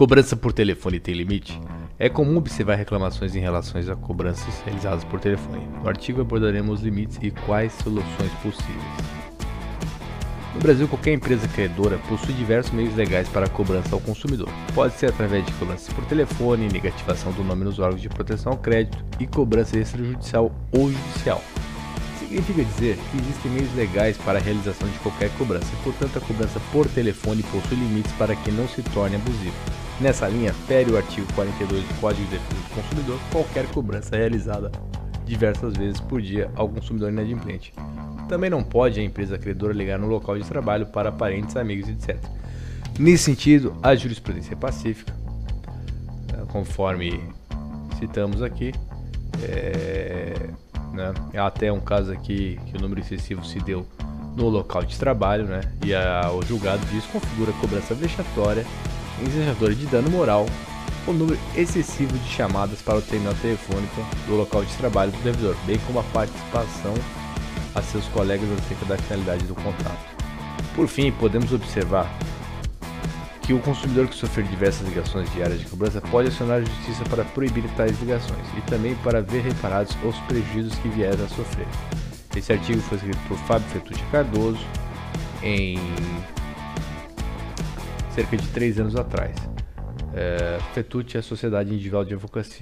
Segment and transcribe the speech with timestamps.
[0.00, 1.60] Cobrança por telefone tem limite?
[1.98, 5.68] É comum observar reclamações em relação a cobranças realizadas por telefone.
[5.82, 8.82] No artigo abordaremos os limites e quais soluções possíveis.
[10.54, 14.48] No Brasil, qualquer empresa credora possui diversos meios legais para cobrança ao consumidor.
[14.74, 18.58] Pode ser através de cobranças por telefone, negativação do nome nos órgãos de proteção ao
[18.58, 21.42] crédito e cobrança extrajudicial ou judicial.
[22.18, 26.58] Significa dizer que existem meios legais para a realização de qualquer cobrança, portanto, a cobrança
[26.72, 29.79] por telefone possui limites para que não se torne abusivo.
[30.00, 34.72] Nessa linha, fere o artigo 42 do Código de Defesa do Consumidor qualquer cobrança realizada
[35.26, 37.74] diversas vezes por dia ao consumidor inadimplente.
[38.26, 42.16] Também não pode a empresa credora ligar no local de trabalho para parentes, amigos, etc.
[42.98, 45.12] Nesse sentido, a jurisprudência é pacífica,
[46.32, 47.22] né, conforme
[47.98, 48.72] citamos aqui,
[49.42, 50.34] é,
[50.94, 53.86] né, até um caso aqui que o número excessivo se deu
[54.34, 58.64] no local de trabalho, né, e a, o julgado diz configura cobrança vexatória
[59.22, 60.46] ensejadora de dano moral,
[61.06, 65.56] o número excessivo de chamadas para o terminal telefônico do local de trabalho do devedor,
[65.66, 66.94] bem como a participação
[67.74, 70.16] a seus colegas acerca da finalidade do contrato.
[70.74, 72.10] Por fim, podemos observar
[73.42, 77.24] que o consumidor que sofrer diversas ligações diárias de cobrança pode acionar a justiça para
[77.24, 81.66] proibir tais ligações e também para ver reparados os prejuízos que vier a sofrer.
[82.36, 84.64] Esse artigo foi escrito por Fábio Fetucci Cardoso
[85.42, 85.78] em
[88.14, 89.36] cerca de três anos atrás.
[90.14, 92.58] É, Fetucci é a Sociedade Individual de Advocacia.